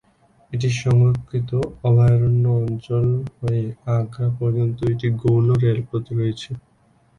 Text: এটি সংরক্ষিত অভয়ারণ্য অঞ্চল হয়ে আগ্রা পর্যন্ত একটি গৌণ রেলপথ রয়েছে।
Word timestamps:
এটি 0.51 0.69
সংরক্ষিত 0.81 1.49
অভয়ারণ্য 1.83 2.45
অঞ্চল 2.59 3.05
হয়ে 3.37 3.63
আগ্রা 3.95 4.27
পর্যন্ত 4.39 4.77
একটি 4.91 5.07
গৌণ 5.21 5.47
রেলপথ 5.63 6.03
রয়েছে। 6.11 6.51